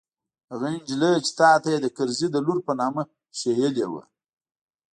هغه 0.51 0.67
نجلۍ 0.75 1.13
چې 1.25 1.31
تا 1.39 1.49
ته 1.61 1.67
يې 1.73 1.79
د 1.83 1.87
کرزي 1.97 2.27
د 2.31 2.35
لور 2.45 2.59
په 2.67 2.73
نامه 2.81 3.03
ښييلې 3.39 3.85
وه. 3.91 4.03